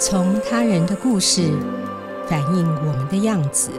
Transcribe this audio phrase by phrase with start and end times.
[0.00, 1.52] 从他人的故事
[2.26, 3.70] 反映我们的样子。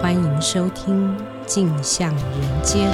[0.00, 2.90] 欢迎收听《镜像人间》。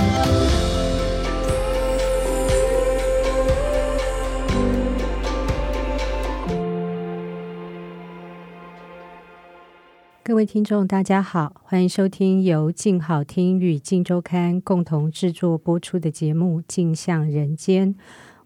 [10.24, 17.94] 各位听众，大家好，欢迎收听由静好听与静周刊共同制作播出的节目《镜像人间》。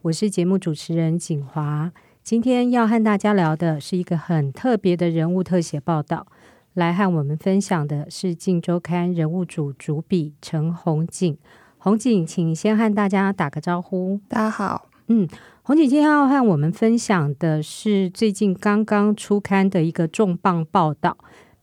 [0.03, 1.91] 我是节目主持人景华。
[2.29, 6.27] 今天要和大家聊的是一个很特别的人物特写报道。
[6.75, 11.39] 来和我们分享的是《镜周刊》人物组主笔陈红景。
[11.79, 14.21] 红景，请先和大家打个招呼。
[14.29, 15.27] 大家好，嗯，
[15.63, 21.17] 红景今天要和我们分享的是最近刚刚出刊的一个重磅报道。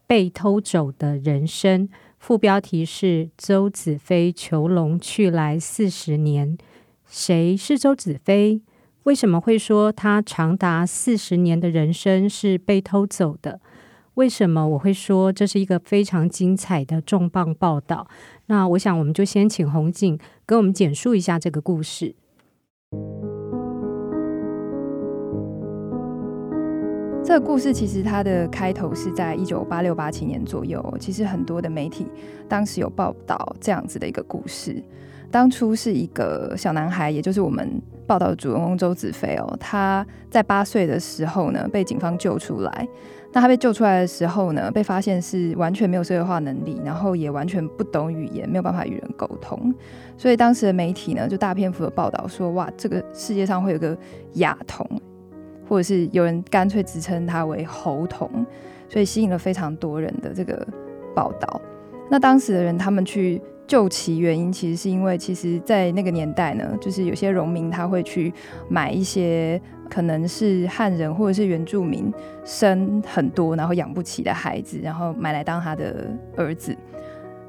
[0.08, 6.58] 被偷走的人生，副标题是“周子非囚笼去来四十年”。
[7.06, 8.62] 谁是周子非？
[9.06, 13.62] 为什么会说他长达四十年的人生是被偷走的？
[14.16, 18.08] 为什么我会说这是一个非常精彩的重磅报道？
[18.48, 22.16] 那我想，我们就先请宏景跟我们简述一下这个故事。
[27.24, 32.08] 这个故事其实它的开头是在一九八六八七年左右，其实很多的媒体
[32.50, 34.84] 当时有报道这样子的一个故事。
[35.30, 42.88] 当初是一个小男孩，也就是我们报道主人公周子飞哦，他在八岁的时候呢被警方救出来。
[43.34, 49.74] 那他被救出来的时候呢，被发现是完全没有社会化能力，然后也完全不懂语言，没有办法与人沟通。
[50.18, 53.98] 所以当时的媒体呢就大篇幅的报道说，哇，这个世界上会有个
[54.36, 54.88] 亚童。
[55.68, 58.30] 或者是有人干脆自称他为猴童，
[58.88, 60.64] 所以吸引了非常多人的这个
[61.16, 61.60] 报道。
[62.08, 68.32] 那当时的人他们去救其原因，其实是因为，其实，在那个年代呢，就是有些农民他会去
[68.70, 76.76] 买一些可能是汉人或者是原住民生很多然后养不起的孩子，然后买来当他的儿子。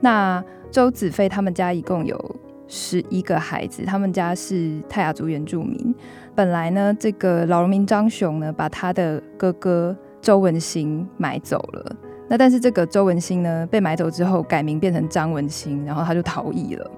[0.01, 5.95] 那周子非他们家一共有十一个孩子，他们家是泰雅族原住民。
[6.35, 11.97] 本来呢，这个老农民张雄呢，把他的哥哥周文兴买走了。
[12.29, 16.91] 那但是这个周文兴呢，被买走之后改名变成张文兴，然后他就逃逸了。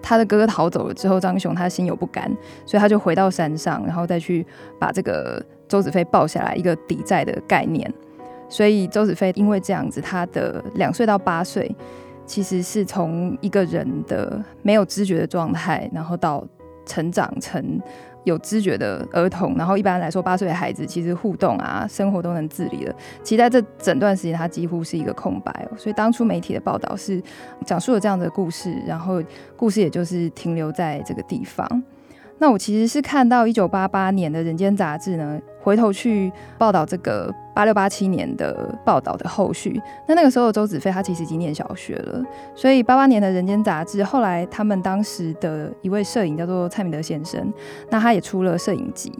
[0.00, 2.30] 他的哥哥逃走了之后，张雄他心有不甘，
[2.66, 4.46] 所以他就回到山上，然后再去
[4.78, 7.92] 把这个周子飞抱下来，一个抵债的概念。
[8.48, 11.74] 所以周子飞因为这样子，他的两岁到八岁，
[12.26, 16.44] 其实是从一个人的没有知觉的状态，然后到
[16.86, 17.80] 成长成。
[18.24, 22.94] 有知觉的儿童，然后一般来说，八岁的孩子其实互动啊，生活都能自理了。
[23.22, 25.68] 其实在这整段时间，他几乎是一个空白。
[25.76, 27.22] 所以当初媒体的报道是
[27.64, 29.22] 讲述了这样的故事，然后
[29.56, 31.82] 故事也就是停留在这个地方。
[32.38, 39.80] 那我其实是看到一九八八年的《人间》杂志呢，回头去报道这个八六八七年的报道的后续。
[40.06, 42.22] 那那个时候，周子非他其实已经念小学了，
[42.54, 47.52] 所以八八年的《人间》杂志后来他们当时的一位摄影叫做蔡明德先生，
[47.90, 49.12] 那他也出了摄影集。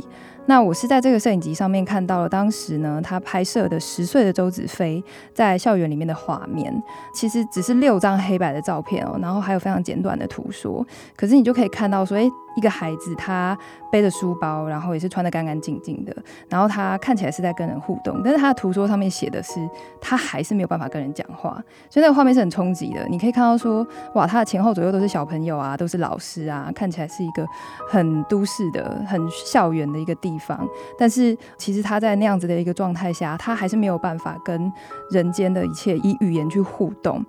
[0.46, 5.02] 那我是在这个摄影集上面看到了当时呢，他拍摄的十岁的周子非
[5.32, 6.82] 在校园里面的画面，
[7.14, 10.84] 其实只是六张黑白的照片哦，然后还有非常简短的图说，
[11.16, 13.56] 可是你就可以看到说，诶，一个孩子他
[13.90, 16.14] 背着书包，然后也是穿得干干净净的，
[16.48, 19.68] 然后他看起来是在跟人互动，但是他的图说上面写的是
[20.00, 21.52] 他还是没有办法跟人讲话，
[21.90, 23.06] 所以那个画面是很冲击的。
[23.08, 27.46] 你可以看到说，哇，他的前后左右都是小朋友啊，都是老师啊，看起来是一个
[27.88, 30.66] 很都市的、很校园的一个地方，
[30.98, 34.72] 但是其实他在那样子的一个状态下，他还是没有办法跟
[35.10, 37.24] 人间的一切以语言去互动。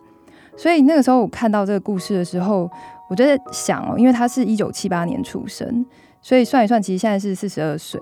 [0.56, 2.70] 所以那个时候我看到这个故事的时候，
[3.10, 5.86] 我就在想哦，因为他是一九七八年出生，
[6.22, 8.00] 所以算一算，其实现在是四十二岁。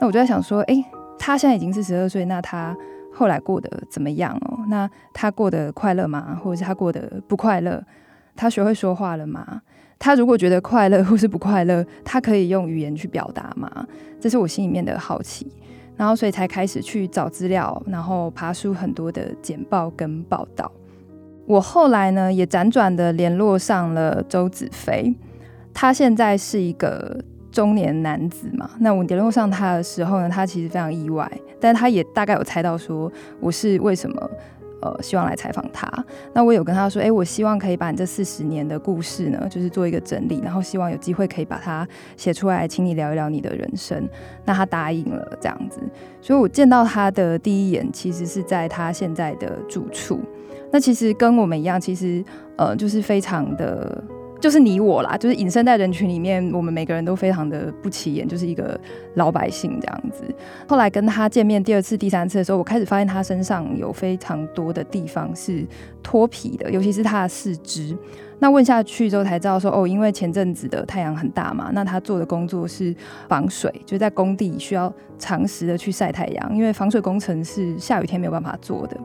[0.00, 0.84] 那我就在想说，诶，
[1.18, 2.76] 他现在已经四十二岁，那他
[3.12, 4.64] 后来过得怎么样哦？
[4.68, 6.38] 那他过得快乐吗？
[6.42, 7.82] 或者是他过得不快乐？
[8.34, 9.60] 他学会说话了吗？
[9.98, 13.70] 他如果觉得快乐或是不快乐，他可以用语言去表达吗？
[14.18, 15.46] 这是我心里面的好奇，
[15.96, 20.72] 然后所以才开始去找资料，然后爬书很多的简报跟报道。
[21.46, 25.14] 我后来呢也辗转的联络上了周子飞，
[25.74, 28.70] 他现在是一个中年男子嘛。
[28.80, 31.30] 那我联络上他的时候呢，他其实非常意外，
[31.60, 33.10] 但他也大概有猜到说
[33.40, 34.30] 我是为什么。
[34.84, 35.88] 呃，希望来采访他。
[36.32, 41.86] 那我有跟他说，哎、我希望可以把你这四十年的故事呢，就是做一个整理，然后希望有机会可以把它
[42.16, 44.08] 写出来，请你聊一聊你的人生。
[44.44, 45.78] 那他答应了这样子，
[46.20, 50.18] 所以我见到他的第一眼，其实是在他现在的住处。
[50.72, 52.24] 那其实跟我们一样，其实
[52.56, 54.02] 呃，就是非常的
[54.40, 58.78] 就是你我啦，就是隐身在人群里面，我们每个人都非常的不起眼，就是一个
[59.14, 60.24] 老百姓这样子。
[60.66, 65.64] 后来跟他见面第二次、第三次的时候，我开始发现他身上有非常多的地方是
[66.02, 67.96] 脱皮的，尤其是他的四肢。
[68.42, 72.92] 那问下去之后才知道说，哦，因为前阵子的太阳很大嘛，那他做的工作是
[73.28, 78.96] 防水，就在工地需要长时的去晒太阳，因为防水工程是下雨天没有办法做的，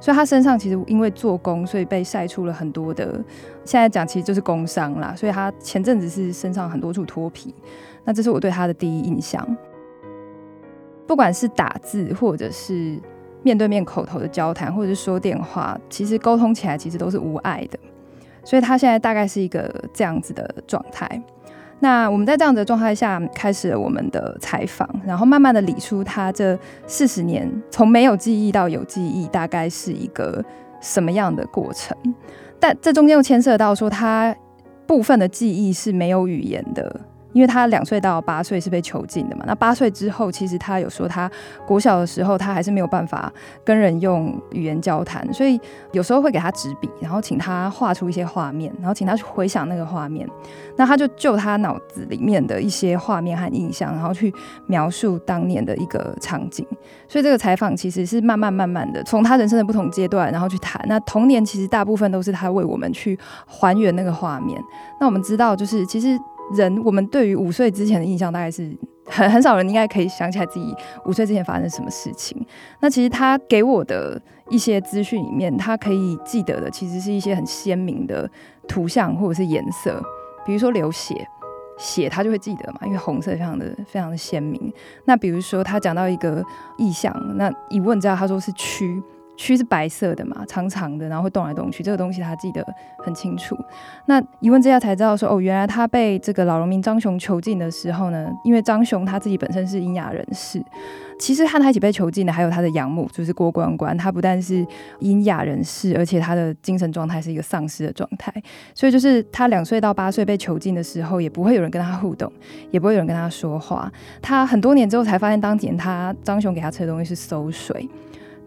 [0.00, 3.22] 所以他身上其实因为做工，所以被晒出了很多的，
[3.66, 7.54] 现在讲其实就是工伤啦，所以他前阵子是身上很多处脱皮，
[8.02, 9.46] 那这是我对他的第一印象。
[11.06, 12.98] 不管是打字，或者是
[13.42, 17.78] 面对面口头的交谈，或者是说电话，其实沟通起来其实都是无碍的。
[18.46, 21.06] 所以他现在大概是一个这样子的状态。
[21.80, 30.42] 那我们在这样的状态下开始了我们的采访，然后慢慢的理出他这四十年从没有记忆到有记忆，大概是一个
[30.80, 31.94] 什么样的过程。
[32.58, 34.34] 但这中间又牵涉到说，他
[34.86, 37.00] 部分的记忆是没有语言的。
[37.36, 41.30] 因为他两岁到八岁是被囚禁的嘛，那八岁之后，其实他有说他
[41.66, 43.30] 国小的时候，他还是没有办法
[43.62, 45.60] 跟人用语言交谈，所以
[45.92, 50.26] 有时候会给他纸笔，然后请他画出一些画面，然后请他去回想那个画面，
[50.76, 54.32] 那他就就他脑子里面的一些画面和印象，然后去
[54.66, 56.66] 描述当年的一个场景。
[57.06, 60.82] 所以这个采访其实是慢慢慢慢的从他人生的不同阶段，然后去谈。
[60.88, 64.58] 那童年其实大部分都是他为我们去还原那个画面。
[64.98, 66.18] 那我们知道，就是其实。
[66.54, 68.70] 人，我们对于五岁之前的印象，大概是
[69.06, 72.36] 很很少人应该可以想起来自己五岁之前发生什么事情。
[72.80, 78.30] 那其实他给我的一些资讯里面，他可以记得的，其实是一些很鲜明的
[78.68, 80.02] 图像或者是颜色，
[80.44, 81.26] 比如说流血，
[81.78, 84.72] 血他就会记得嘛，因为红色非常的非常的鲜明。
[85.04, 86.44] 那比如说他讲到一个
[86.76, 89.02] 意象，那一问之后他说是蛆。
[89.36, 92.66] 蛆是白色的嘛，长长的，然后会动来动去，这个东西他记得
[92.98, 93.56] 很清楚。
[94.06, 100.62] 那一问之下才知道说，哦，原来他被这个老农民张雄囚禁的时候呢，因为张雄他自己本身是英雅人士，
[101.18, 103.96] 其实和他一起被囚禁的还有他的养母，就是郭关关。
[103.96, 104.66] 他不但是
[105.00, 108.32] 英雅人士，而且他的精神状态是一个丧失的状态。
[108.74, 112.32] 所以就是他两岁到八岁被囚禁的时候，也不会有人跟他互动，
[112.70, 113.92] 也不会有人跟他说话。
[114.22, 117.88] 他很多年之后才发现，当年他张雄给他吃的东西是馊水。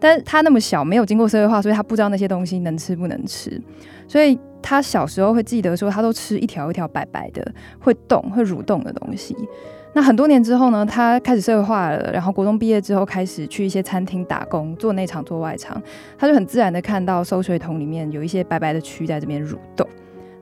[0.00, 3.60] 但是他那么小，没有经过社会化，所以他不知道那些东西能吃不能吃。
[4.08, 9.36] 所以他小时候会记得说，他都吃一条一条白白的、会动、会蠕动的东西。
[9.92, 15.82] 那很多年之后呢，他开始社会化了，然后国中毕业之后开始去一些餐厅打工，做内场做外场，
[16.16, 19.86] 他就很自然的看到收水桶里面有一些白白的蛆在这边蠕动。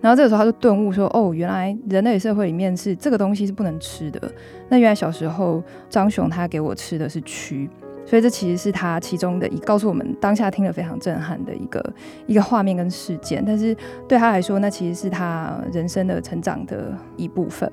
[0.00, 4.30] 然后这个时候他就顿悟说：“哦，原来人类社会里面是这个东西是不能吃的。
[4.68, 5.60] 那原来小时候
[5.90, 7.68] 张雄他给我吃的是蛆。”
[8.08, 11.92] 所以这其实是他其中的一告诉我们当下听了非常震撼的一个
[12.26, 13.76] 一个画面跟事件，但是
[14.08, 17.70] 对他来说，那其实是他人生的成长的一部分。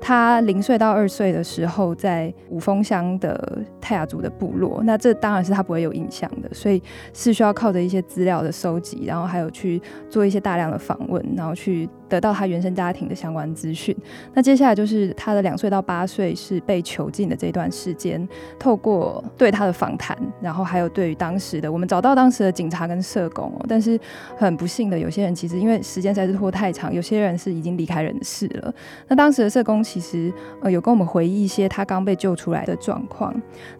[0.00, 6.82] 他零岁到二岁的时候，在五峰乡的泰雅族的部落，那这当然是他不会有印象的，所以
[7.14, 13.96] 是需要靠着一些资料的收集，然后还有去做一些大量的访问，然后去得到他原生家庭的相关资讯。
[14.34, 18.28] 那接下来就是他的两岁到八岁是被囚禁的这段时间，
[18.58, 23.98] 透过对他的访谈，然后还有对于当时的我们找到当时的警察跟社工，但是
[24.36, 28.74] 很不幸的，有些人其实因为时间实在是拖太长，有些人是已经离开人世了。
[29.08, 29.85] 那当时的社工。
[29.86, 33.32] 其实呃有跟我们回忆一些他刚被救出来的状况。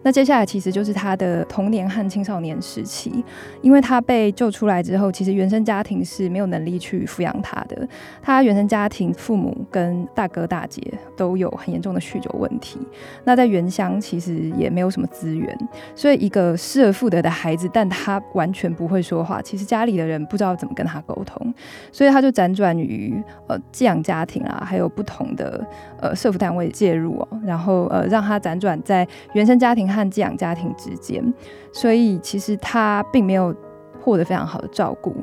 [0.03, 3.23] 那接下来其实就是他的童年和青少年时期，
[3.61, 7.87] 因为他被救出来之后，其实原生家庭是没有能力去抚养他的。
[8.21, 10.81] 他原生家庭父母跟大哥大姐
[11.17, 12.79] 都有很严重的酗酒问题。
[13.25, 15.57] 那在原乡其实也没有什么资源，
[15.93, 19.41] 所以一个失而复得的孩子，但他完全不会说话。
[19.41, 21.53] 其实家里的人不知道怎么跟他沟通，
[21.91, 25.67] 所以他就辗转于呃寄养家庭啊，还有不同的。
[25.99, 31.33] 呃，社福单位介入哦，然后呃，让他辗转在原生家庭和寄养家庭之间，
[31.71, 33.55] 所以其实他并没有
[34.01, 35.15] 获得非常好的照顾。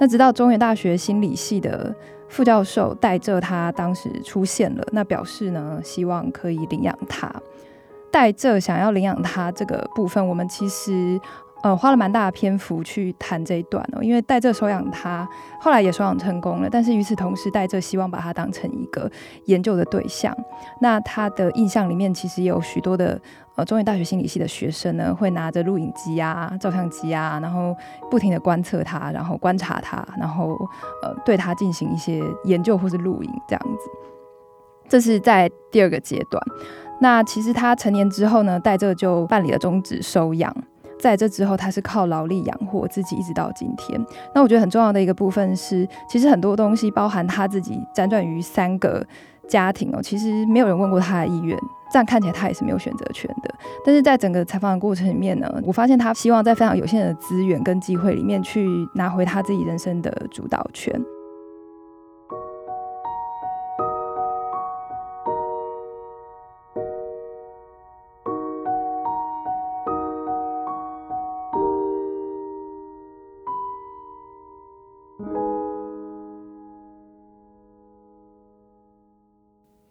[0.00, 1.94] 那直到中原大学心理系的
[2.28, 7.32] 副教授戴浙他当时出现了，那表示呢，希望可以领养他。
[8.10, 11.20] 戴浙想要领养他这个部分，我们其实。
[11.62, 15.28] 呃，花了蛮大的篇幅去谈这一段哦，因为戴这收养他，
[15.60, 16.68] 后来也收养成功了。
[16.70, 19.10] 但是与此同时，戴这希望把他当成一个
[19.46, 20.32] 研究的对象。
[20.80, 23.20] 那他的印象里面，其实有许多的
[23.56, 27.74] 呃中原大学心理系的学生呢，会拿着录影机啊、照相机啊，然后
[28.08, 30.56] 不停地观测他，然后观察他，然后
[31.02, 33.90] 呃对他进行一些研究或是录影这样子。
[34.88, 36.40] 这是在第二个阶段。
[37.00, 40.54] 那其实他成年之后呢，戴这就办理了终止收养。
[41.00, 43.98] 在这之后，他是靠劳力养活自己，一直到今天。
[44.34, 49.06] 那我觉得很重要的一个部分是，其实很多东西包含他自己辗转于三个
[49.46, 51.56] 家庭哦，其实没有人问过他的意愿，
[51.92, 53.54] 这样看起来他也是没有选择权的。
[53.84, 61.00] 但是在整个采访的过程里面呢，我发现他希望在非常有限的资源跟机会里面去拿回他自己人生的主导权。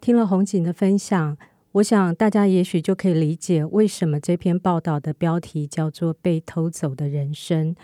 [0.08, 1.38] 听了红景的分享，
[1.74, 7.76] 我想大家也许就可以理解为什么这篇报道的标题叫做《被偷走的人生》。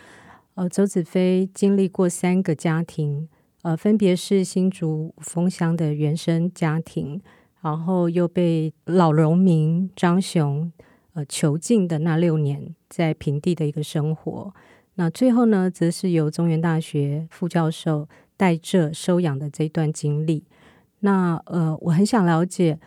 [0.53, 3.27] 呃，周子飞经历过三个家庭，
[3.63, 7.21] 呃，分别是新竹五峰乡的原生家庭，
[7.61, 10.71] 然后又被老农民张雄
[11.15, 14.53] 呃囚禁的那六年在平地的一个生活。
[14.95, 20.45] 那最后呢，则是由中原大学副教授带着收养的这段经历。
[21.05, 22.79] 那呃，我很想了解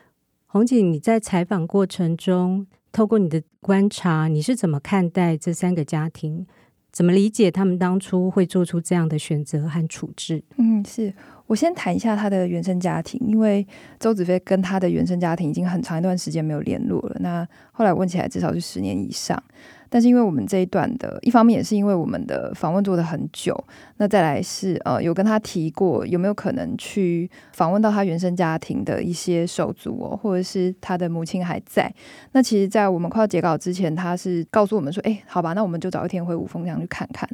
[0.47, 6.47] 红景，你在采访过程中，透过你的观察，你是怎么看待这三个家庭？
[6.91, 10.43] 怎么理解他们当初会做出这样的选择和处置？
[10.57, 11.13] 嗯，是
[11.47, 13.67] 我先谈一下他的原生家庭，因为
[14.01, 17.17] 周子飞跟他的原生家庭已经很长一段时间没有联络了。
[17.21, 19.41] 那后来问起来，至少是十年以上。
[19.97, 23.59] 但是因为我们这一段的一方面也是因为我们的访问做得很久，
[23.97, 31.91] 那再来是呃有跟他提过有没有可能去访问到他原生家庭的一些手足哦，或者是他的母亲还在。
[32.33, 37.27] 那其实，在我们快要截稿之前，他是告诉我们说：“哎，好吧，那我们就找一天回五峰乡去看看。”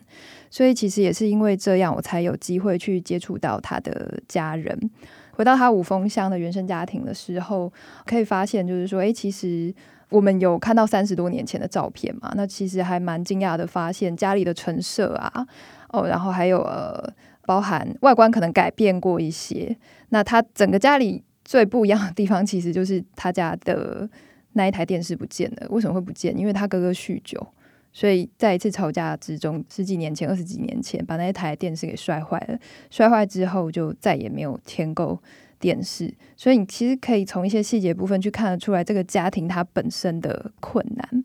[0.48, 4.88] 所以其实也是因为这样，我才有机会去接触到他的家人。
[5.32, 7.72] 回到他五峰乡的原生家庭的时候，
[8.06, 9.74] 可以发现就是说，哎，其实。
[10.12, 12.30] 我们有看到三十多年前的照片嘛？
[12.36, 15.46] 那其实还蛮惊讶的，发现家里的陈设啊，
[15.88, 17.12] 哦，然后还有呃，
[17.46, 19.76] 包含外观可能改变过一些。
[20.10, 24.08] 那他整个家里最不一样的地方，其实就是他家的
[24.52, 25.66] 那一台电视不见了。
[25.70, 26.36] 为什么会不见？
[26.38, 27.44] 因为他哥哥酗酒，
[27.92, 32.58] 所以在一次吵架之中，十几年前、二十几年前，把那一台电视给摔坏了。
[32.90, 35.18] 摔坏之后，就再也没有添购。
[35.62, 41.24] 电视，所以你其实可以从一些细节部分去看得出来，这个家庭它本身的困难。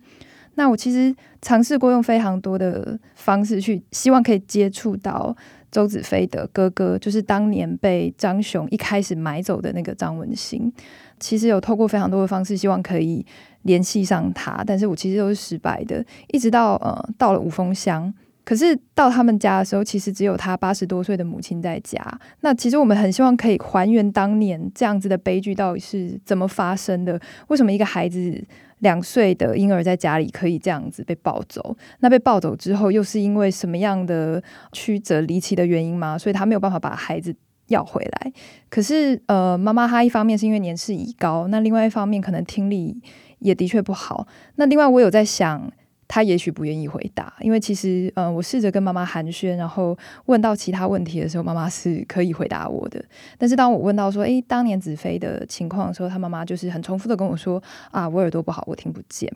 [0.54, 5.36] 那我其实尝试过用非常多的方式去，希望可以接触到
[5.72, 10.72] 周子飞的哥哥，就是当年被张雄一开始买走的那个张文兴。
[11.20, 13.26] 其实有透过非常多的方式，希望可以
[13.64, 16.06] 联系上他，但是我其实都是失败的。
[16.28, 18.14] 一直到呃到了五峰乡。
[18.48, 22.02] 可是到他们家的时候，其实只有他八十多岁的母亲在家。
[22.40, 27.20] 那其实我们很希望可以还原当年这样子的悲剧到底是怎么发生的？
[27.50, 28.42] 为什么一个孩子
[28.80, 31.76] 两岁的婴儿在家里可以这样子被抱走？
[32.00, 36.18] 那被抱走之后，又是因为什么样的曲折离奇的原因吗？
[36.18, 37.36] 所以他没有办法把孩子
[37.68, 38.32] 要回来。
[38.70, 42.98] 可是呃，妈妈她一方面是因为年事已高，那另外一方面可能听力
[43.40, 44.26] 也的确不好。
[44.56, 45.70] 那另外我有在想。
[46.08, 49.98] 他也许不愿意回答，因为其实，嗯、我试着跟妈妈寒暄，然后
[50.28, 53.04] 问到其他问题的时候，妈妈是可以回答我的。
[53.38, 57.62] 但是当我问到说，诶，当年子非的情况的时候，他妈妈就是很重复的跟我说，
[57.92, 59.30] 啊，我耳朵不好，我听不见。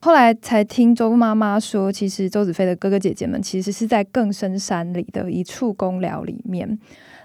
[0.00, 6.78] 后来才听周妈妈说，其实周子飞的哥哥姐姐们其实是在更深山里的一处公寮里面，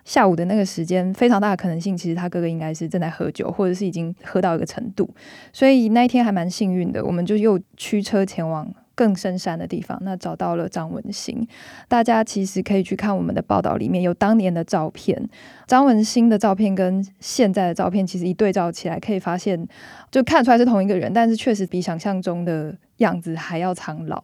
[0.06, 5.10] 下午的那个时间，非常大的可能性，其实他哥哥应该是正在喝酒，或者是已经喝到一个程度。
[5.52, 8.72] 所以那一天还蛮幸运的，我们就又驱车前往。
[8.96, 11.48] 更深山的地方，那找到了张文兴。
[11.88, 15.30] 大家其实可以去看我们的报道，里面有当年的照片。
[15.66, 19.68] 张文兴的照片跟现在的照片其实一对照起来，可以发现
[20.12, 24.24] 就看出来是同一个人，但是确实比想象中的样子还要苍老。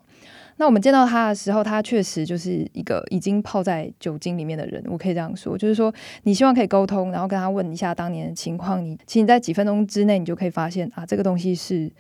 [0.58, 4.84] 那我们见到他的时候，他确实就是一个已经泡在酒精里面的人。
[4.88, 5.94] 我可以这样说，就是说
[6.24, 11.92] 你希望可以沟通，然后跟他问一下当年的情况，你其实你在几分钟之内，你就可以发现啊，这个东西是。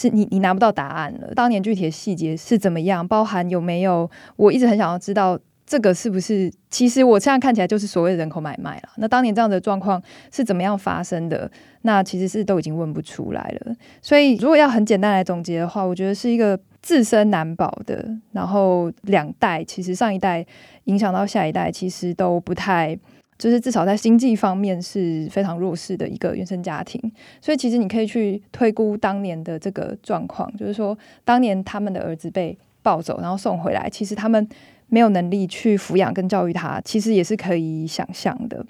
[0.00, 1.34] 是你，你拿不到答案了。
[1.34, 3.06] 当年具体的细节是怎么样？
[3.06, 4.08] 包含有没有？
[4.36, 5.36] 我一直很想要知道
[5.66, 6.48] 这个是不是？
[6.70, 8.90] 其实我现在看起来就是所谓的人口买卖了。
[8.98, 10.00] 那当年这样的状况
[10.30, 11.50] 是怎么样发生的？
[11.82, 13.74] 那其实是都已经问不出来了。
[14.00, 18.08] 所以如果要很简单来总结的话，我觉得是一个自身难保的。
[18.30, 20.46] 然后两代其实上一代
[20.84, 22.96] 影响到下一代，其实都不太。
[23.38, 27.00] 就是至少在经济方面是非常弱势的一个原生家庭，
[27.40, 34.48] 所以其实你可以去推估当年的这个状况，就是说当年他们的儿子被抱走，然后送回来，其实他们
[34.88, 38.66] 没有能力去抚养跟教育他，其实也是可以想象的。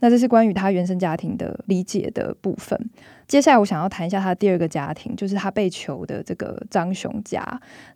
[0.00, 2.78] 那这是关于他原生家庭的理解的部分。
[3.28, 7.40] 接下来我想要谈一下他第二个家庭，就是他被囚的这个张雄家。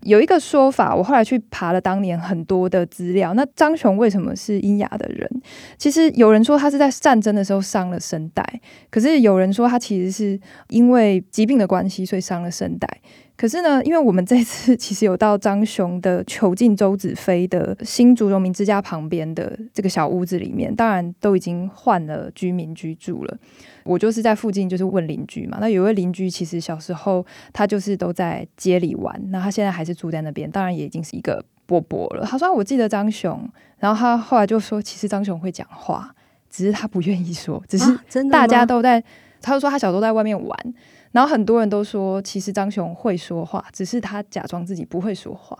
[0.02, 3.34] 有一个说法，我后来去爬了当年很多的资料。
[3.34, 5.28] 那张雄为什么是英亚的人？
[5.76, 8.44] 其实有人说他是在战争的时候伤了声带，
[8.90, 12.88] 可是有人说他其实是因为疾病的关系，所以伤了声带。
[13.36, 23.36] 可是呢，因为我们这次其实有到张雄的囚禁周子飞的新竹荣民之家旁边的这个小屋子里面，当然都已经换了居民居住了。
[23.82, 25.58] 我就是在附近，就是问邻居嘛。
[25.60, 32.24] 那有一位邻居，其实小时候他就是都在街里玩，那他现在还是住在那边，当然也已经是一个伯伯了。
[32.24, 33.50] 他说：“我记得张雄。”
[33.80, 36.14] 然后他后来就说：“其实张雄会讲话，
[36.48, 37.98] 只是他不愿意说，只是
[38.30, 39.00] 大家都在。
[39.00, 39.04] 啊”
[39.42, 40.74] 他就说他小时候在外面玩。
[41.14, 45.56] 然后很多人都说，其实张雄会说话，只是他假装自己不会说话。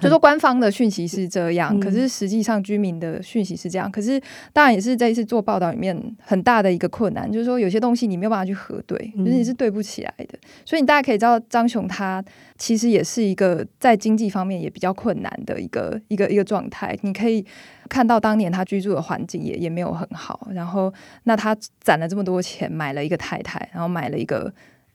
[0.00, 3.90] 就说官方的讯息是这样，嗯、可是实际上居民的讯息是这样。
[3.90, 4.20] 可是
[4.52, 10.26] 当然也是这一次做报道里面很大的一个困难，就是说有些东西你没有办法去核对，就是你是对不起来的。
[10.32, 12.24] 嗯、所以你大家可以知道，张雄他
[12.56, 16.98] 其实也是一个在经济方面也比较困难的一个一个一个状态。
[17.02, 17.44] 你可以
[17.88, 20.48] 看到当年他居住的环境也也没有很好。
[20.52, 20.92] 然后
[21.24, 24.52] 那他攒了这么多钱买了一个太太，然后买了一个。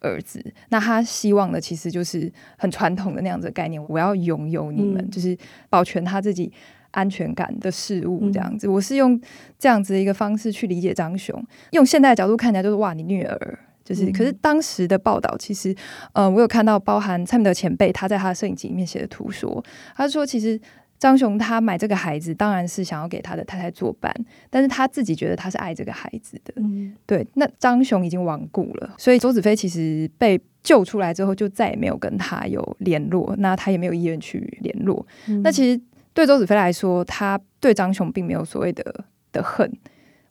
[0.08, 5.38] 儿子，那他希望的其实就是很传统的那样子的概念，我要拥有你们，嗯、就是
[5.70, 6.52] 保全他自己
[6.92, 8.68] 安全感的事物这样子。
[8.68, 9.20] 嗯、我是用
[9.60, 14.06] 这样子的一个方式去理解张雄，用现代的角度看起来就是哇，你虐儿，就是。
[14.06, 15.76] 嗯、可是当时的报道其实，
[16.14, 19.64] 呃，我有看到包含蔡明德前辈他在他的摄影集里面写的图说，
[19.96, 20.60] 他说其实。
[21.00, 24.12] 张雄他买这个孩子，当然是想要给他的太太作伴，
[24.50, 26.54] 但是他自己觉得他是爱这个孩子的。
[26.58, 35.06] 嗯、对，那张雄已经亡故了，所以周子飞其实被救出来之后，就再也没有跟他有联络，那他也没有意愿去联络。
[35.28, 35.80] 嗯、那其实
[36.16, 39.72] 对周子飞来说，他对张雄并没有所谓的的恨。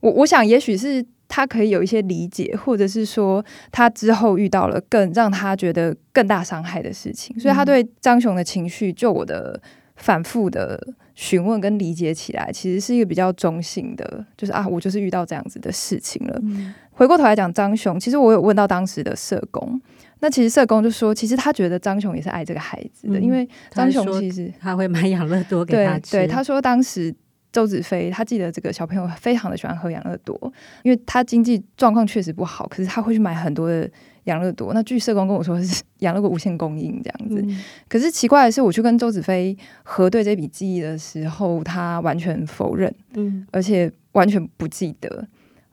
[0.00, 9.62] 我我想，也许是他可以有一些理解，或者是说他之后遇到了更让他觉得更大伤害的事情，所以他对张雄的情绪，就我的。
[9.96, 16.38] 反复的询问跟理解起来，其实是一个比较中性的，就是啊，我就是遇到这样子的事情了。
[16.42, 19.80] 嗯、回过头来讲张雄，其实我有问到当时的社工，
[20.20, 26.12] 那其实社工就说，其实他觉得张雄也是爱这个孩子的，嗯、因为张雄其实他，他会买养乐多给他吃。
[26.12, 27.14] 对，对，他说当时
[27.50, 30.38] 周子飞他记得这个小朋友非常的喜欢喝养乐多，
[30.82, 33.90] 因为他经济状况确实不好，可是他会去买很多的。
[34.26, 37.42] 养乐多，那据社工跟我说是 养乐多无限供应这样子。
[37.44, 37.58] 嗯、
[37.88, 45.26] 可是奇怪的是，我去跟周子飞核对这笔记忆的时候，他完全否认，嗯，而且完全不记得。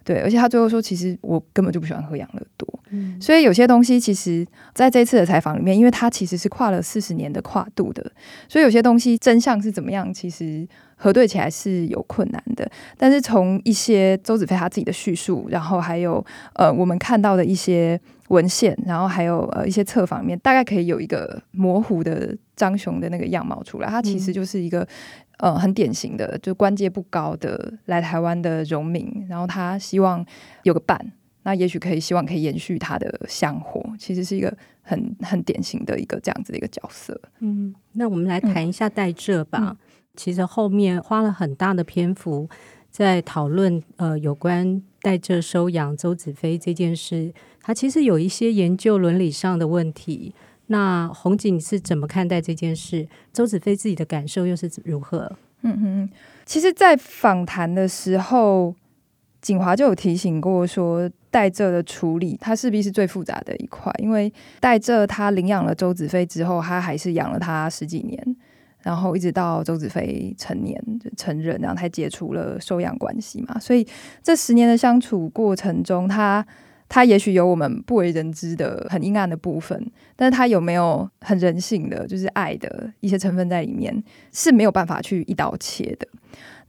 [0.03, 2.67] 对，而且他最后说，其实我根本就不喜欢喝养乐多。
[2.89, 8.11] 嗯，所以有些东西其实在这次的采访里面，因为他其实是跨了四十年的跨度的，
[8.47, 12.69] 所以有些东西真相是怎么样，其实核对起来是有困难的。
[12.97, 17.99] 但是从一些周子飞他自己的叙述，然后还有呃我们看到的一些。
[18.29, 23.87] 文献，然后还有呃一些侧访里面，大概可以有一个模糊的张雄的那个样貌出来。
[23.87, 24.87] 他其实就是一个、嗯、
[25.37, 30.25] 呃很典型的，就官阶不高的来台湾的荣民，然后他希望
[30.63, 31.11] 有个伴，
[31.43, 33.83] 那也许可以希望可以延续他的香火。
[33.97, 37.19] 其实是一个很很典型的一个这样子的一个角色。
[37.39, 39.59] 嗯，那我们来谈一下代蔗吧。
[39.61, 39.77] 嗯、
[40.15, 42.47] 其实后面花了很大的篇幅
[42.89, 47.33] 在讨论呃有关代蔗收养周子非这件事。
[47.61, 50.33] 他其实有一些研究伦理上的问题。
[50.73, 53.07] 那红景是怎么看待这件事？
[53.31, 55.31] 周子飞自己的感受又是如何？
[55.61, 56.09] 嗯嗯，
[56.47, 58.73] 其实，在访谈的时候，
[59.39, 68.35] 景华就有提醒过说，代蔗的处理，它势必是最复杂的一块，因为代蔗他领养了周子飞之后，他还是养了他十几年，
[68.81, 70.83] 然后一直到周子飞成年
[71.15, 73.59] 成人，然后才解除了收养关系嘛。
[73.59, 73.87] 所以
[74.23, 76.43] 这十年的相处过程中，他。
[76.93, 83.91] 他也许有我们不为人知的很阴暗的部分，但是他有没有很人性的，就是爱的一些成分在里面，
[84.31, 86.07] 是没有办法去一刀切的。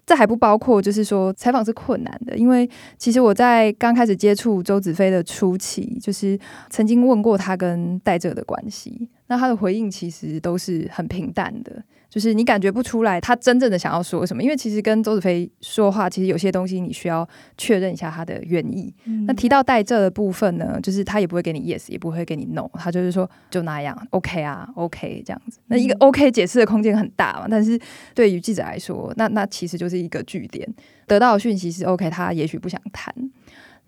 [0.06, 6.38] 这还不包括，就是说采访是困难的，因为其实我在刚开始接触周子非的初期，就是
[6.70, 11.84] 曾经问过他跟代蔗的关系，那他的回应其实都是很平淡的。
[12.14, 18.94] 就是你感觉不出来他真正的想要说什么，因为其实跟周子飞说话，其实有些东西你需要确认一下他的原意。
[19.06, 25.58] 嗯、那提到代这的部分呢，就是他也不会给你 yes，也不会给你 no，他就是说就那样，OK 啊，OK 这样子。
[25.66, 27.76] 那一个 OK 解释的空间很大嘛，但是
[28.14, 30.72] 对于记者来说，那那其实就是一个据点，
[31.08, 33.12] 得到的讯息是 OK，他也许不想谈。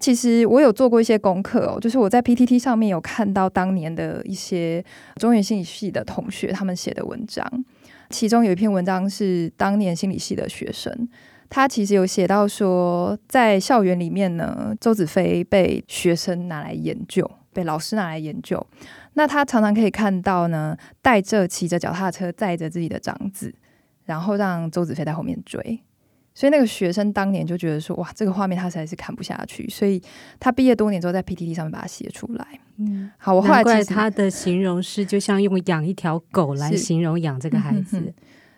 [0.00, 4.84] 其实我有做过一些功课哦，就是我在 PTT 上面有看到当年的一些
[5.14, 7.46] 中原心理系的同学他们写的文章。
[8.10, 11.08] 其中有一篇文章是当年心理系的学生，
[11.48, 18.64] 他其实有写到说，在校园里面呢，周子飞被学生拿来研究，被老师拿来研究。
[19.14, 23.54] 那他常常可以看到呢，带着骑着脚踏车载着自己的长子，
[24.04, 25.80] 然后让周子飞在后面追。
[26.36, 30.00] 所以那个学生当年就觉得说，哇，这个画面他实在是看不下去，所以
[30.38, 32.46] 他毕业多年之后在 PTT 上面把它写出来。
[32.76, 38.12] 嗯，好，我后来怪他的形容是就像用养一条狗来形容养这个孩子。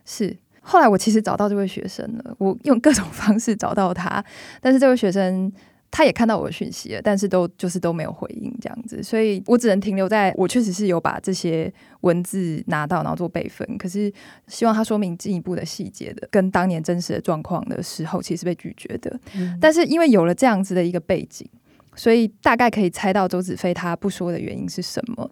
[0.04, 4.24] 是，是，后来我其实找到这位学生了，我用各种 方式找到他，
[4.60, 5.52] 但是这位学生。
[5.90, 11.72] 他也看到我的讯息了，但是都就是都没有回应这样子，所以我只能停留在我确实是有把这些
[12.03, 13.66] 文字拿到，然后做备份。
[13.79, 14.12] 可是
[14.46, 19.18] 希望他说明进一步的细节的，跟当年真实的状况的时候，其实是被拒绝的。
[19.35, 19.59] 嗯。
[19.61, 21.48] 但是因为有了这样子的一个背景，
[21.94, 25.31] 所以大概可以猜到周子飞他不说的原因是什么。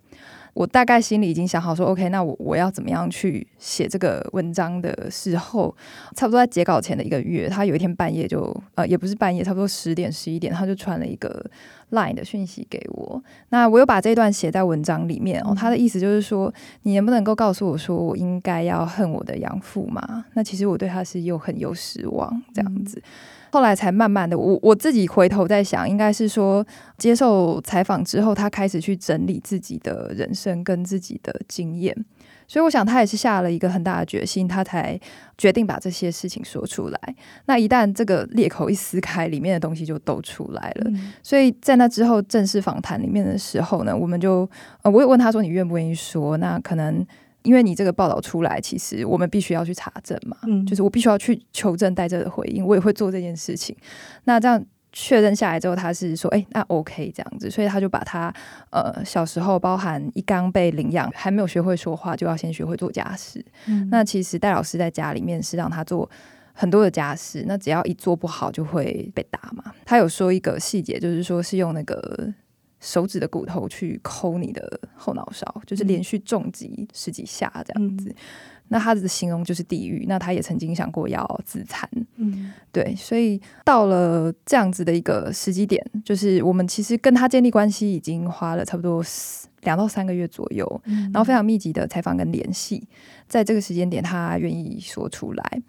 [0.56, 5.76] 我大概心里已经想好说，OK，那我我要怎么样去写这个文章的时候，
[6.14, 11.44] 差不多在截稿前的一个月，他有一天半夜就呃，也不是半夜，差不多十点十一点，他就传了一个
[11.90, 13.22] Line 的讯息给我。
[13.50, 16.50] 那我又把这段写在文章里面哦，他的意思就是说，
[16.84, 20.24] 你能不能够告诉我说，我应该要恨我的养父吗？
[20.32, 23.02] 那其实我对他是又恨又失望这样子。
[23.50, 26.66] 后来才慢慢的，我我自己回头在想，应该是说
[26.98, 31.94] 接受采访之后，他开始去整理自己的人生跟自己的经验，
[32.46, 34.98] 所以我想他也是下了一个很大的决心，他才
[35.38, 37.00] 决定把这些事情说出来。
[37.46, 40.90] 那一旦这个裂口一撕开，里面的东西就都出来了。
[40.90, 44.48] 嗯、所以在那之后正式访谈里面的时候呢，我们就
[44.82, 47.06] 呃，我也问他说：“你愿不愿意说？”那可能。
[47.46, 53.76] 因为你这个报道出来，其实我们必须要去查证嘛，嗯，就是我必须要去求证戴哲的回应，我也会做这件事情。
[54.24, 54.60] 那这样
[54.92, 58.34] 确认下来之后，他是说，哎，那 OK 这样子，所以他就把他
[58.70, 63.44] 呃小时候包含一刚被领养，还没有学会说话，就要先学会做家事。
[63.66, 66.10] 嗯，那其实戴老师在家里面是让他做
[66.52, 69.72] 很多的家事，那只要一做不好就会被打嘛。
[69.84, 72.34] 他有说一个细节，就是说是用那个。
[72.86, 78.08] 手指的骨头去抠你的后脑勺，就是连续重击十几下这样子。
[78.10, 78.14] 嗯、
[78.68, 80.06] 那他的形容就是地狱。
[80.08, 81.90] 那他也曾经想过要自残。
[82.14, 82.94] 嗯，对。
[82.94, 89.04] 所以到了这样子的一个时机点，就是我们其实跟他建立关系已经花了差不多
[89.62, 92.86] 两到三个月左右，嗯、然后非常密集的采访跟联系。
[93.26, 95.62] 在这个时间点，他愿意说出来。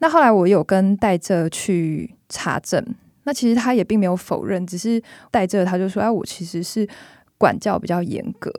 [0.00, 2.84] 那后来我有跟戴哲去查证。
[3.24, 6.88] 那其实他也并没有否认，只是带着他就说：“哎，我其实是
[7.36, 8.50] 管教比较严格。”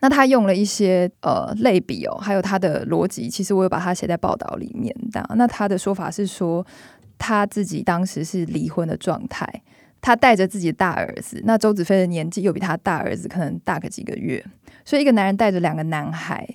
[0.00, 5.28] 那他用了一些呃类比哦，还有他的逻辑，其实我有把它写在报道里面的。
[5.36, 6.64] 那他的说法是说，
[7.18, 9.44] 他自己当时是离婚的状态，
[10.00, 14.44] 他带着自己的大儿子，那周子飞的年纪又比他大儿子可能大个几个月，
[14.84, 16.48] 所以一个男人带着两个男孩。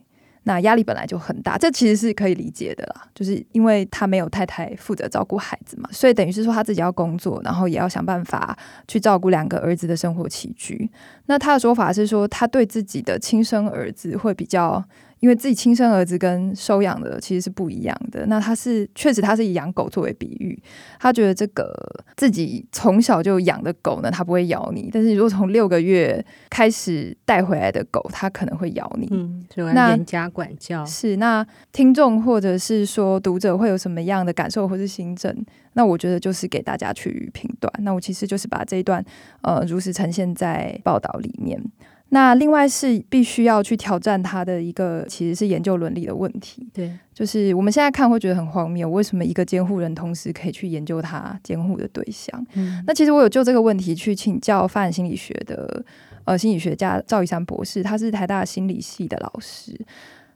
[0.43, 10.89] 那压力本来就很大，这其实是可以理解的啦，就是因为他没有太太负责照顾孩子嘛，所以等于是说他自己要工作，然后也要想办法去照顾两个儿子的生活起居。
[11.25, 14.83] 那他的说法是说，他对自己的亲生儿子会比较。
[15.23, 18.25] 因为自己亲生儿子跟收养的其实是不一样的。
[18.25, 20.61] 那他是确实他是以养狗作为比喻，
[20.99, 21.73] 他觉得这个
[22.17, 24.89] 自己从小就养的狗呢，它不会咬你。
[24.91, 29.07] 但是如果从六个月开始带回来的狗，它可能会咬你。
[29.11, 31.15] 嗯，那严加管教是。
[31.15, 35.33] 那听众或者是说读者会有什么样的感受或是心证？
[35.75, 37.73] 那我觉得就是给大家去评断。
[37.79, 39.01] 那我其实就是把这一段
[39.41, 41.63] 呃如实呈现在报道里面。
[42.13, 46.69] 那另外是必须要去挑战他的一个，其实是研究伦理的问题。
[46.71, 52.45] 对，就是我们现在看会觉得很荒谬，为什么一个监护人同时可以去研究他监护的对象？
[52.53, 55.83] 嗯，那其实我有就这个问题去请教发展心理学的
[56.25, 59.75] 呃心理学家赵一山博士，他是台大心理系的老师。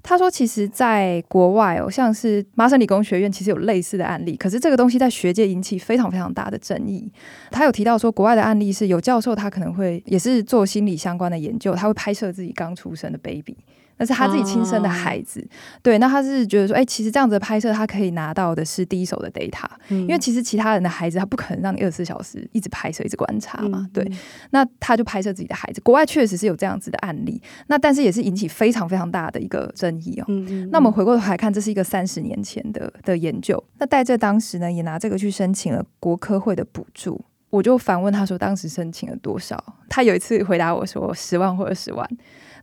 [0.10, 4.38] 他说：“其实，在国外哦，像是麻省理工学院，其实有类似的案例。
[4.38, 7.12] 可是这个东西在学界引起非常非常大的争议。
[7.52, 13.58] 他有提到说，国外的案例是有教授，他可能会也是做心理相关的研究，他会拍摄自己刚出生的 baby。”
[13.98, 24.12] 那是他自己亲生的孩子，哦、对，那他是觉得说，哎、欸，其实这样子的拍摄，他可以拿到的是第一手的 data，、嗯、因为其实其他人的孩子，他不可能让你二十四小时一直拍摄、一直观察嘛，嗯、对。
[24.52, 30.26] 那他就拍摄自己的孩子，国外确实是有这样子的案例，那但是也是引起非常非常大的一个争议哦。
[30.72, 39.62] 那我们回过头来看，这是一个三十年前的的研究，那戴这当时呢，也拿这个去申请了国科会的补助，我就反问他说，当时申请了多少？
[39.90, 42.08] 他有一次回答我说，十万或二十万。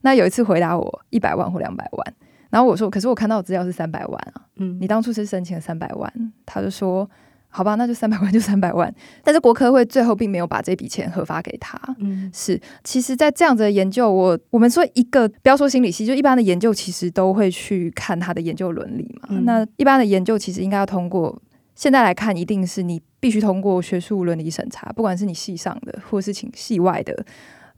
[0.05, 2.14] 那有一次回答我一百万或两百万，
[2.51, 6.12] 然后我说，可是我看到的资料是三百万啊，嗯，你当初是申请了三百万，
[6.45, 7.09] 他就说，
[7.49, 21.40] 好吧，那就三百万就三百万，但是国科会最后并没有把这笔钱核发给他，嗯，是，其实，在这样子的研究，我我们说一个不要说心理系，就一般的研究，其实都会去看他的研究伦理嘛，嗯，那一般的研究其实应该要通过，
[21.75, 27.25] 现在来看，一定是你必须通过学术伦理审查，不管是你系上的，或是请系外的。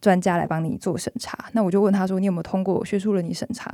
[0.06, 1.36] 专家来帮你做审查。
[1.50, 3.68] 那我就问他说：“你有没有通过学术伦理审查？”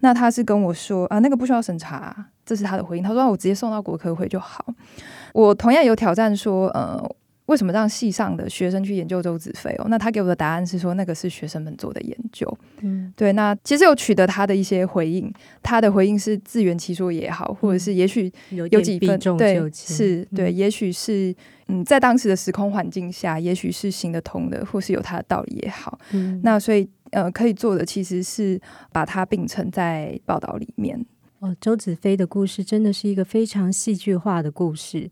[0.00, 3.02] 那他是跟我说：“啊，那个不需要审查。”这是他的回应。
[3.02, 4.66] 他说：“我直接送到国科会就好。”
[5.32, 7.02] 我同样有挑战说：“呃。”
[7.48, 9.86] 为什么让系上的学生去研究周子飞哦？
[9.88, 12.46] 那他给我的答案是说，那个是学生们做的研究。
[12.82, 13.32] 嗯，对。
[13.32, 15.32] 那其实有取得他的一些回应，
[15.62, 21.34] 他的回应是自圆其说也好，或者是也许有几分对，是对，也许是
[21.68, 25.98] 嗯，在当时的时空环境下，也许是行得通的，或是有他的道理也好。
[26.12, 28.60] 嗯，那所以呃，可以做的其实是
[28.92, 31.02] 把它并成在报道里面。
[31.38, 35.08] 哦，周子飞的故事真的是一个非常戏剧化的故事。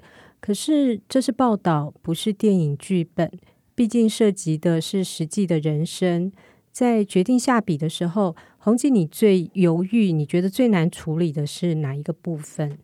[0.46, 3.28] 可是这是报道，不是电影剧本。
[3.74, 6.30] 毕竟涉及的是实际的人生。
[6.70, 12.78] 在决定下笔的时候，红姐，你最犹豫，你觉得最难处理的是哪一个部分？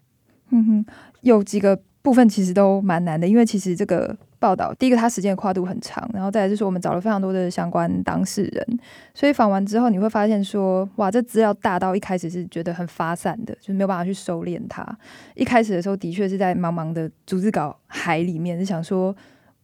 [0.51, 0.87] 嗯哼，
[1.20, 4.17] 有几个部分其实都蛮难的，因为其实这个。
[4.43, 8.79] 报道第一个，它时间跨度很长，然后再来就是我们找了非常多的相关当事人，
[9.15, 14.85] 所以访完之后你会发现说，哇，这资料大到一开始是觉得很发散的，就是没有办法去收敛它。
[15.37, 19.15] 一开始的时候，的确是在茫茫的逐字稿海里面，是想说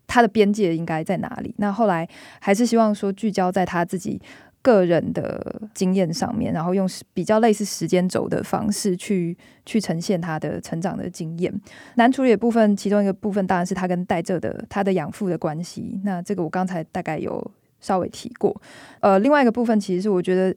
[0.07, 1.53] 它的边界应该在哪里。
[1.59, 4.23] 那后来还是希望说聚焦在他自己。
[4.61, 11.53] 个人的经验上面，然后用比较类似时间轴的方式去去呈现他的成长的经验。
[11.95, 16.01] 难处理部分，其中一个部分当然是他跟戴这的他的养父的关系。
[16.05, 18.61] 那这个我刚才大概有稍微提过。
[19.01, 20.55] 呃，另外一个部分其实是我觉得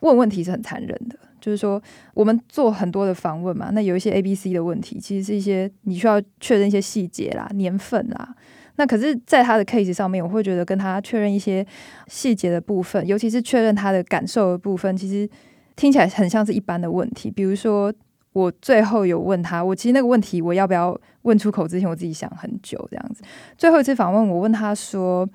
[0.00, 1.82] 问问题是很残忍的，就是说
[2.14, 8.34] 我们做很多的访问嘛，那有一些 A、B、C 的问题，其实是一些你需要确认一些细节啦、年份啦。
[8.76, 11.64] 那可是，在他的 case 上面，我会觉得跟他确认一些
[12.08, 15.28] 细节的部分，尤其是确认他的感受的部分，其实
[15.76, 17.30] 听起来很像是一般的问题。
[17.30, 17.92] 比如说，
[18.32, 23.22] 我最后有问他，我其实那个问题我要不要问出口之前，我自己想很久这样子。
[23.56, 25.28] 最后一次访问，我问他说：“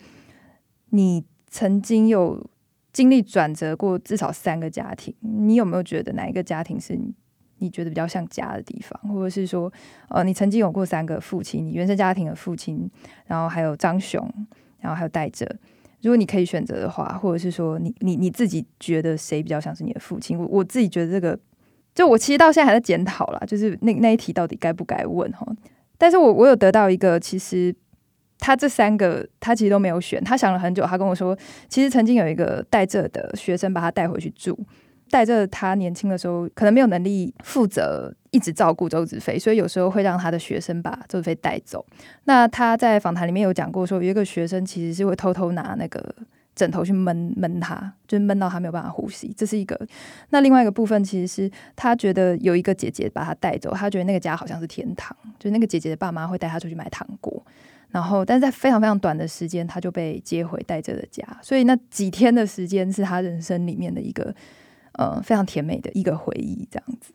[0.92, 2.46] 你曾经有
[2.92, 7.14] 经历转折过至少三个家庭，你有没有觉得哪一个家庭是你
[7.60, 9.72] 你？”觉得比较像家的地方，或者是说，
[10.10, 12.90] 呃，你曾经有过三个父亲，你原生家庭的父亲，
[13.26, 14.28] 然后还有张雄，
[14.80, 15.46] 然后还有戴哲。
[16.02, 20.38] 如果你可以选择的话，或者是说你，你你你自己觉得谁比较像是你的父亲？
[20.38, 21.38] 我我自己觉得这个，
[21.94, 25.46] 就我其实到现在还在检讨啦，就是那那一题到底该不该问哈。
[25.98, 27.74] 但是我我有得到一个，其实
[28.40, 34.58] 他这三个他其实都没有选，他想了很久，他跟我说，其实曾经有一个戴哲的学生把他带回去住。
[35.10, 41.86] 带着他年轻的时候，可能没有能力负责一直照顾周子飞，所以有时候会让他的学生把周子飞带走。
[42.26, 46.16] 那他在访谈里面有讲过，说有一个学生其实是会偷偷拿那个
[46.56, 49.34] 枕头去闷闷他，就闷到他没有办法呼吸。
[49.36, 49.80] 这是一个。
[50.30, 57.44] 那另外一个部分，其实是他觉得有一个姐姐把他带走，他觉得那个家好像是天堂，就是那个姐姐的爸妈会带他出去买糖果，
[57.90, 61.26] 然后但是在非常非常短的时间，他就被接回带着的家。
[61.42, 64.36] 所以那几天的时间是他人生里面的一个。
[65.00, 67.14] 呃，非常甜美的一个回忆，这样子。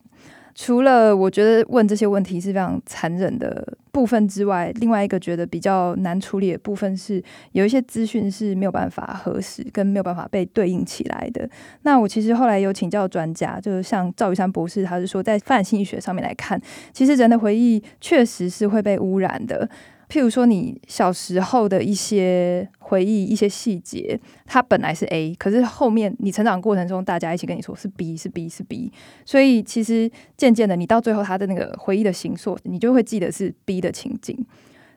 [0.55, 11.47] 除了我觉得问这些问题是非常残忍的部分之外，另外一个觉得比较难处理的部分是，有一些资讯是没有办法核实跟没有办法被对应起来的。
[11.83, 16.59] 那我其实后来有请教专家，就是像赵玉山博士，他是说在发展心理学上面来看，
[16.95, 19.69] 其实人的回忆确实是会被污染的。
[20.15, 28.93] 譬如说，你小时候的一些回忆、一些细节，它本来是 A，可是后面你成长过程中，大家一起跟你说是 B，是 B，是 B，
[29.25, 34.39] 所以其实渐渐的，你到最后他的那个回忆的形塑，你就会记得是 B 的情景。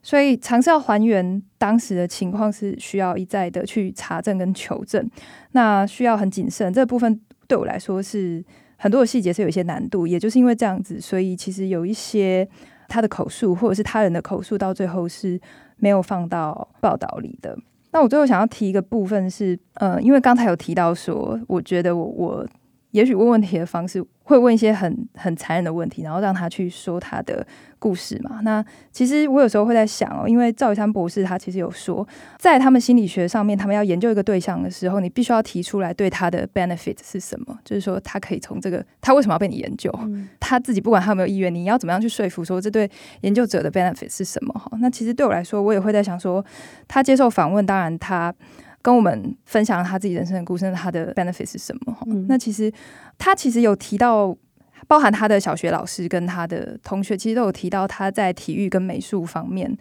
[0.04, 5.10] 所以尝试要还原当时的情况，是需要一再的去查证跟求证，
[5.54, 6.72] 那需要很谨慎。
[6.72, 12.48] 这部分对我来说是很多的细节是有一些难度，也就是因为这样子，所以其实有一些。
[12.88, 15.40] 他的口述或者是他人的口述，到最后是
[15.78, 17.58] 没有放到报道里的。
[17.92, 22.48] 那我最后想要提一个部分是，呃，因为刚才有提到说，我觉得我我。
[22.98, 27.46] 也许问问题的方式会问一些很很残忍的问题，然后让他去说他的
[27.78, 28.40] 故事嘛。
[28.42, 32.06] 那其实我有时候会在想哦，因为赵一山博士他其实有说，
[32.40, 42.90] 在他们心理学上面，他们要研究一个对象的时候，你必须要提出来对他的 benefit 是什么，就是说他可以从这个他为什么要被你研究，嗯、他自己不管他有没有意愿，你要怎么样去说服说这对
[43.22, 44.72] 研究者的 benefit 是什么哈？
[44.82, 46.44] 那其实对我来说，我也会在想说，
[46.88, 48.34] 他接受访问，当然他。
[48.88, 51.98] 跟我们分享他自己人生的故事，他的 benefit 是什么？
[52.06, 52.72] 嗯、那其实
[53.18, 54.34] 他其实有提到，
[54.88, 59.78] 包含他的小学老师跟他的同学，其实都有提到他在体育跟美术方面，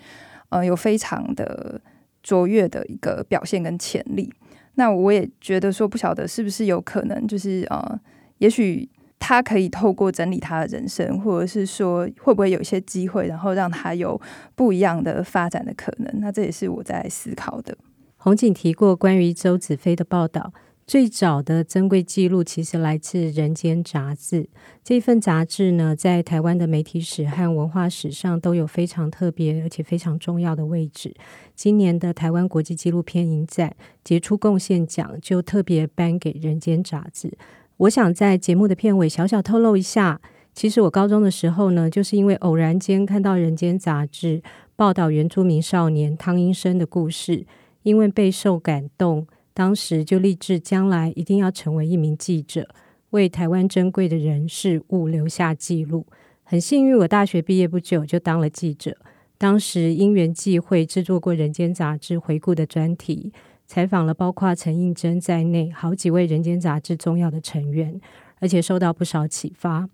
[0.49, 1.81] 呃，有非常的
[2.21, 4.29] 卓越的一个表现跟潜力。
[4.75, 8.01] 那我也觉得说，不晓得是不是有可能，就是呃，
[8.39, 8.89] 也许
[9.21, 14.21] 他可以透过整理他的人生，或者是说会不会有一些机会，然后让他有
[14.57, 16.13] 不一样的发展的可能。
[16.15, 17.79] 那这也是我在思考的。
[18.27, 20.53] 红景提过关于周子非的报道。
[20.85, 24.49] 最早的珍贵记录其实来自《人间》杂志。
[24.83, 31.15] 这份杂志呢，在台湾的媒体史和文化史上都有非常特别而且非常重要的位置。
[31.55, 37.33] 今年的台湾国际纪录片影展杰出贡献奖就特别颁给《人间》杂志。
[37.77, 40.21] 我想在节目的片尾小小透露一下，
[40.53, 44.43] 其实我高中的时候呢，就是因为偶然间看到《人间》杂志
[44.75, 47.47] 报道原住民少年汤英生的故事，
[47.87, 49.29] 因为备受感动。
[49.55, 52.69] 当时就立志，将来一定要成为一名记者，
[53.11, 56.05] 为台湾珍贵的人事物留下记录。
[56.43, 58.97] 很幸运，我大学毕业不久就当了记者。
[59.39, 63.33] 当时因缘际会制作过《人间》杂志回顾的专题，
[63.67, 68.01] 采访了包括陈映真在内好几位《人间》杂志重要的成员，
[68.41, 69.89] 而且受到不少启发。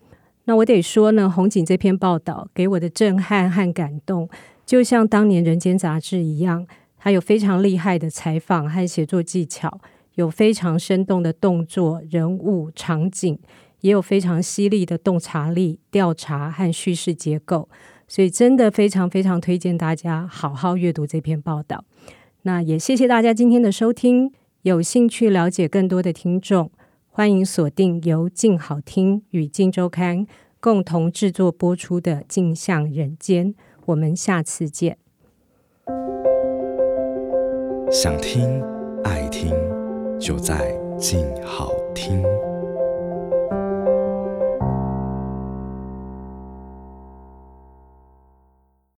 [0.47, 4.29] 那我得说呢，红警这篇报道给我的震撼和感动，
[4.67, 6.67] 就像当年《人间》杂志一样。
[7.05, 9.81] 他有非常厉害的采访和写作技巧，
[10.15, 13.37] 有非常生动的动作、人物、场景，
[13.81, 17.69] 也有非常犀利的洞察力、调查和叙事结构。
[18.07, 21.85] 所以，真的非常非常推荐大家好好阅读这篇报道。
[22.43, 24.33] 那也谢谢大家今天的收听。
[24.63, 26.71] 有兴趣了解更多的听众，
[27.09, 30.25] 欢迎锁定由静好听与静周刊
[30.61, 33.53] 共同制作播出的《镜像人间》。
[33.87, 35.02] 我们下次见。
[37.93, 38.65] 想听、
[39.05, 39.53] 爱听，
[40.19, 42.25] 就在静好听。